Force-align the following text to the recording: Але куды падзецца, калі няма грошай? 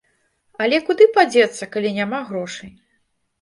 Але 0.63 0.79
куды 0.87 1.07
падзецца, 1.17 1.67
калі 1.75 1.93
няма 1.99 2.23
грошай? 2.31 2.73